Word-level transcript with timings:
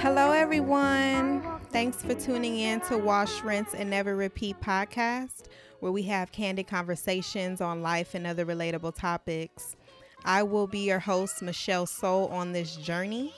Hello, 0.00 0.30
everyone. 0.30 1.42
Thanks 1.72 2.02
for 2.02 2.14
tuning 2.14 2.60
in 2.60 2.80
to 2.82 2.96
Wash, 2.96 3.42
Rinse, 3.42 3.74
and 3.74 3.90
Never 3.90 4.14
Repeat 4.14 4.60
podcast, 4.60 5.46
where 5.80 5.90
we 5.90 6.04
have 6.04 6.30
candid 6.30 6.68
conversations 6.68 7.60
on 7.60 7.82
life 7.82 8.14
and 8.14 8.24
other 8.24 8.46
relatable 8.46 8.94
topics. 8.94 9.74
I 10.24 10.44
will 10.44 10.68
be 10.68 10.86
your 10.86 11.00
host, 11.00 11.42
Michelle 11.42 11.84
Sowell, 11.84 12.28
on 12.28 12.52
this 12.52 12.76
journey. 12.76 13.34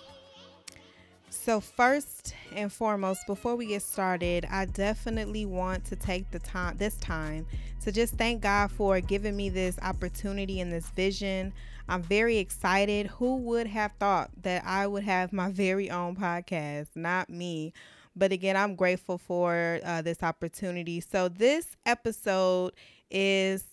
So, 1.33 1.61
first 1.61 2.35
and 2.55 2.73
foremost, 2.73 3.25
before 3.27 3.55
we 3.55 3.67
get 3.67 3.83
started, 3.83 4.45
I 4.51 4.65
definitely 4.65 5.47
want 5.47 5.85
to 5.87 5.97
take 5.97 6.29
the 6.33 6.41
time 6.41 6.77
this 6.77 6.97
time 6.97 7.47
to 7.83 7.93
just 7.93 8.15
thank 8.15 8.43
God 8.43 8.73
for 8.73 9.01
giving 9.01 9.37
me 9.37 9.49
this 9.49 9.79
opportunity 9.81 10.61
and 10.61 10.73
this 10.73 10.89
vision. 10.91 11.53
I'm 11.89 12.03
very 12.03 12.39
excited. 12.39 13.07
Who 13.07 13.37
would 13.37 13.69
have 13.69 13.93
thought 14.01 14.31
that 14.43 14.65
I 14.67 14.89
would 14.89 15.05
have 15.05 15.33
my 15.33 15.51
very 15.53 15.89
own 15.89 16.17
podcast? 16.17 16.89
Not 16.97 17.31
me. 17.31 17.73
But 18.17 18.33
again, 18.33 18.57
I'm 18.57 18.75
grateful 18.75 19.17
for 19.17 19.79
uh, 19.85 20.03
this 20.03 20.25
opportunity. 20.25 21.01
So, 21.01 21.29
this 21.29 21.77
episode 21.87 22.73
is 23.09 23.65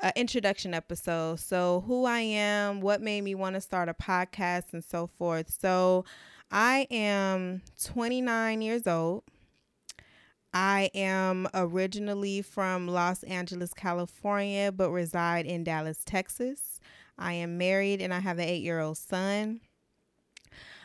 an 0.00 0.12
introduction 0.16 0.74
episode. 0.74 1.38
So, 1.38 1.84
who 1.86 2.04
I 2.04 2.20
am, 2.20 2.80
what 2.80 3.00
made 3.00 3.22
me 3.22 3.36
want 3.36 3.54
to 3.54 3.60
start 3.60 3.88
a 3.88 3.94
podcast, 3.94 4.72
and 4.72 4.84
so 4.84 5.06
forth. 5.06 5.56
So, 5.60 6.04
I 6.50 6.86
am 6.90 7.62
29 7.82 8.62
years 8.62 8.86
old. 8.86 9.24
I 10.54 10.90
am 10.94 11.48
originally 11.52 12.40
from 12.40 12.88
Los 12.88 13.22
Angeles, 13.24 13.74
California, 13.74 14.72
but 14.72 14.90
reside 14.90 15.44
in 15.44 15.64
Dallas, 15.64 16.02
Texas. 16.04 16.80
I 17.18 17.34
am 17.34 17.58
married 17.58 18.00
and 18.00 18.14
I 18.14 18.20
have 18.20 18.38
an 18.38 18.48
eight 18.48 18.62
year 18.62 18.80
old 18.80 18.96
son. 18.96 19.60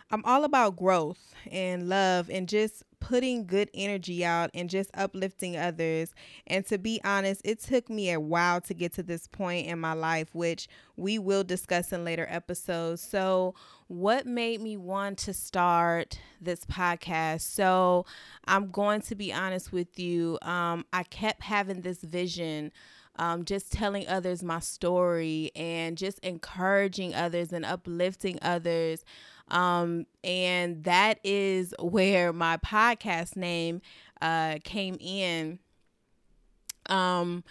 I'm 0.09 0.25
all 0.25 0.43
about 0.43 0.75
growth 0.75 1.33
and 1.49 1.87
love 1.87 2.29
and 2.29 2.49
just 2.49 2.83
putting 3.01 3.45
good 3.45 3.69
energy 3.73 4.23
out 4.23 4.49
and 4.53 4.69
just 4.69 4.89
uplifting 4.93 5.57
others. 5.57 6.13
And 6.47 6.65
to 6.67 6.77
be 6.77 7.01
honest, 7.03 7.41
it 7.43 7.59
took 7.59 7.89
me 7.89 8.11
a 8.11 8.19
while 8.19 8.61
to 8.61 8.73
get 8.73 8.93
to 8.93 9.03
this 9.03 9.27
point 9.27 9.67
in 9.67 9.79
my 9.79 9.93
life, 9.93 10.29
which 10.33 10.69
we 10.95 11.19
will 11.19 11.43
discuss 11.43 11.91
in 11.91 12.05
later 12.05 12.27
episodes. 12.29 13.01
So, 13.01 13.55
what 13.87 14.25
made 14.25 14.61
me 14.61 14.77
want 14.77 15.17
to 15.19 15.33
start 15.33 16.17
this 16.39 16.63
podcast? 16.63 17.41
So, 17.41 18.05
I'm 18.45 18.69
going 18.69 19.01
to 19.01 19.15
be 19.15 19.33
honest 19.33 19.73
with 19.73 19.99
you. 19.99 20.37
Um, 20.43 20.85
I 20.93 21.03
kept 21.03 21.43
having 21.43 21.81
this 21.81 21.99
vision. 22.01 22.71
Um, 23.17 23.43
just 23.45 23.71
telling 23.71 24.07
others 24.07 24.41
my 24.41 24.59
story 24.59 25.51
and 25.55 25.97
just 25.97 26.17
encouraging 26.19 27.13
others 27.13 27.51
and 27.51 27.65
uplifting 27.65 28.39
others 28.41 29.03
um, 29.51 30.05
and 30.23 30.83
that 30.85 31.19
is 31.23 31.75
where 31.79 32.33
my 32.33 32.57
podcast 32.57 33.35
name 33.35 33.81
uh, 34.21 34.57
came 34.63 34.97
in. 34.99 35.59
Um, 36.87 37.43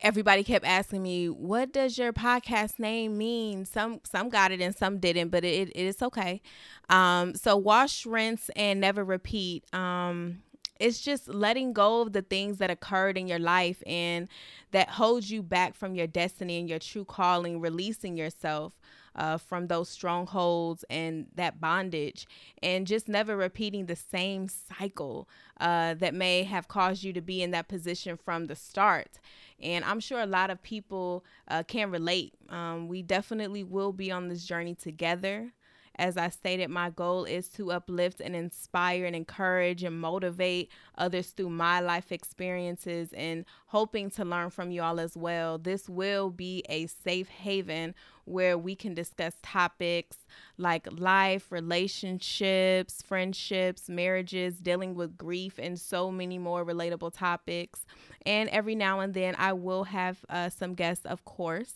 everybody 0.00 0.42
kept 0.42 0.66
asking 0.66 1.02
me, 1.04 1.28
"What 1.28 1.72
does 1.72 1.96
your 1.96 2.12
podcast 2.12 2.78
name 2.80 3.16
mean?" 3.16 3.64
Some 3.64 4.00
some 4.04 4.28
got 4.28 4.50
it 4.50 4.60
and 4.60 4.76
some 4.76 4.98
didn't, 4.98 5.28
but 5.28 5.44
it, 5.44 5.68
it 5.68 5.76
is 5.76 6.02
okay. 6.02 6.42
Um, 6.90 7.34
so 7.36 7.56
wash, 7.56 8.04
rinse, 8.04 8.50
and 8.56 8.80
never 8.80 9.04
repeat. 9.04 9.64
Um, 9.72 10.42
it's 10.78 11.00
just 11.00 11.28
letting 11.28 11.72
go 11.72 12.02
of 12.02 12.12
the 12.12 12.22
things 12.22 12.58
that 12.58 12.70
occurred 12.70 13.16
in 13.16 13.26
your 13.26 13.38
life 13.38 13.82
and 13.86 14.28
that 14.72 14.90
holds 14.90 15.30
you 15.30 15.42
back 15.42 15.74
from 15.74 15.94
your 15.94 16.06
destiny 16.06 16.58
and 16.58 16.68
your 16.68 16.78
true 16.78 17.04
calling, 17.04 17.60
releasing 17.60 18.16
yourself 18.16 18.74
uh, 19.16 19.38
from 19.38 19.66
those 19.66 19.88
strongholds 19.88 20.84
and 20.90 21.26
that 21.34 21.60
bondage, 21.60 22.26
and 22.62 22.86
just 22.86 23.08
never 23.08 23.36
repeating 23.36 23.86
the 23.86 23.96
same 23.96 24.48
cycle 24.48 25.28
uh, 25.58 25.94
that 25.94 26.14
may 26.14 26.42
have 26.42 26.68
caused 26.68 27.02
you 27.02 27.12
to 27.12 27.22
be 27.22 27.42
in 27.42 27.50
that 27.50 27.68
position 27.68 28.16
from 28.16 28.46
the 28.46 28.54
start. 28.54 29.18
And 29.60 29.84
I'm 29.84 30.00
sure 30.00 30.20
a 30.20 30.26
lot 30.26 30.50
of 30.50 30.62
people 30.62 31.24
uh, 31.48 31.62
can 31.62 31.90
relate. 31.90 32.34
Um, 32.50 32.88
we 32.88 33.02
definitely 33.02 33.64
will 33.64 33.92
be 33.92 34.12
on 34.12 34.28
this 34.28 34.44
journey 34.44 34.74
together. 34.74 35.52
As 35.98 36.16
I 36.18 36.28
stated, 36.28 36.68
my 36.68 36.90
goal 36.90 37.24
is 37.24 37.48
to 37.50 37.72
uplift 37.72 38.20
and 38.20 38.36
inspire 38.36 39.06
and 39.06 39.16
encourage 39.16 39.82
and 39.82 39.98
motivate 39.98 40.70
others 40.98 41.30
through 41.30 41.50
my 41.50 41.80
life 41.80 42.12
experiences 42.12 43.12
and 43.14 43.46
hoping 43.68 44.10
to 44.10 44.24
learn 44.24 44.50
from 44.50 44.70
you 44.70 44.82
all 44.82 45.00
as 45.00 45.16
well. 45.16 45.56
This 45.56 45.88
will 45.88 46.30
be 46.30 46.62
a 46.68 46.86
safe 46.86 47.28
haven 47.28 47.94
where 48.26 48.58
we 48.58 48.74
can 48.74 48.92
discuss 48.92 49.34
topics 49.42 50.18
like 50.58 50.86
life, 50.90 51.50
relationships, 51.50 53.00
friendships, 53.00 53.88
marriages, 53.88 54.58
dealing 54.58 54.94
with 54.94 55.16
grief, 55.16 55.58
and 55.58 55.80
so 55.80 56.10
many 56.10 56.36
more 56.36 56.64
relatable 56.64 57.16
topics. 57.16 57.86
And 58.26 58.48
every 58.50 58.74
now 58.74 59.00
and 59.00 59.14
then, 59.14 59.34
I 59.38 59.52
will 59.52 59.84
have 59.84 60.24
uh, 60.28 60.50
some 60.50 60.74
guests, 60.74 61.06
of 61.06 61.24
course. 61.24 61.74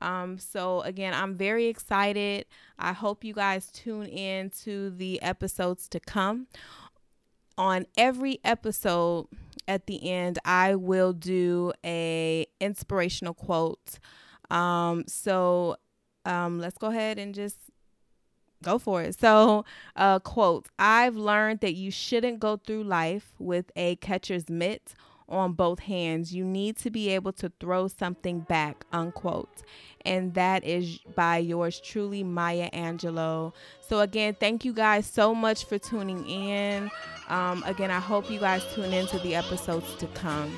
Um, 0.00 0.38
so 0.38 0.80
again, 0.82 1.14
I'm 1.14 1.36
very 1.36 1.66
excited. 1.66 2.46
I 2.78 2.92
hope 2.92 3.24
you 3.24 3.34
guys 3.34 3.70
tune 3.70 4.06
in 4.06 4.50
to 4.64 4.90
the 4.90 5.20
episodes 5.22 5.88
to 5.88 6.00
come. 6.00 6.46
On 7.56 7.86
every 7.96 8.40
episode 8.44 9.28
at 9.68 9.86
the 9.86 10.10
end, 10.10 10.38
I 10.44 10.74
will 10.74 11.12
do 11.12 11.72
a 11.84 12.46
inspirational 12.60 13.34
quote. 13.34 13.98
Um, 14.50 15.04
so 15.06 15.76
um, 16.24 16.58
let's 16.58 16.78
go 16.78 16.88
ahead 16.88 17.18
and 17.18 17.34
just 17.34 17.56
go 18.62 18.78
for 18.78 19.02
it. 19.02 19.18
So, 19.20 19.64
uh, 19.94 20.18
quote 20.18 20.68
I've 20.78 21.16
learned 21.16 21.60
that 21.60 21.74
you 21.74 21.90
shouldn't 21.90 22.40
go 22.40 22.56
through 22.56 22.84
life 22.84 23.32
with 23.38 23.70
a 23.76 23.96
catcher's 23.96 24.48
mitt 24.48 24.94
on 25.28 25.52
both 25.52 25.80
hands. 25.80 26.34
You 26.34 26.44
need 26.44 26.76
to 26.78 26.90
be 26.90 27.10
able 27.10 27.32
to 27.34 27.50
throw 27.60 27.88
something 27.88 28.40
back, 28.40 28.84
unquote. 28.92 29.62
And 30.04 30.34
that 30.34 30.64
is 30.64 30.98
by 31.14 31.38
yours 31.38 31.80
truly, 31.80 32.22
Maya 32.22 32.70
Angelou. 32.72 33.52
So, 33.80 34.00
again, 34.00 34.36
thank 34.38 34.64
you 34.64 34.72
guys 34.72 35.06
so 35.06 35.34
much 35.34 35.64
for 35.64 35.78
tuning 35.78 36.26
in. 36.28 36.90
Um, 37.28 37.62
again, 37.66 37.90
I 37.90 38.00
hope 38.00 38.30
you 38.30 38.38
guys 38.38 38.62
tune 38.74 38.92
into 38.92 39.18
the 39.20 39.34
episodes 39.34 39.94
to 39.96 40.06
come. 40.08 40.54